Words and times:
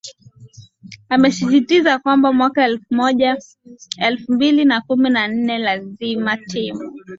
amesisitiza 1.09 1.99
kwamba 1.99 2.33
mwaka 2.33 2.69
elfu 3.99 4.33
mbili 4.33 4.65
na 4.65 4.81
kumi 4.81 5.09
na 5.09 5.27
nne 5.27 5.57
lazima 5.57 6.37
timu 6.37 6.93